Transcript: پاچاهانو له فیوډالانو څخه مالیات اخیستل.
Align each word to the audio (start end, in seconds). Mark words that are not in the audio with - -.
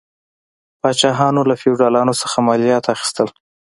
پاچاهانو 0.81 1.41
له 1.49 1.55
فیوډالانو 1.61 2.13
څخه 2.21 2.37
مالیات 2.47 2.85
اخیستل. 2.95 3.27